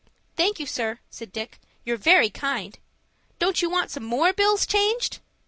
"Thank 0.35 0.59
you, 0.59 0.65
sir," 0.65 0.97
said 1.11 1.31
Dick. 1.31 1.59
"You're 1.85 1.95
very 1.95 2.31
kind. 2.31 2.79
Don't 3.37 3.61
you 3.61 3.69
want 3.69 3.91
some 3.91 4.03
more 4.03 4.33
bills 4.33 4.65
changed?" 4.65 5.19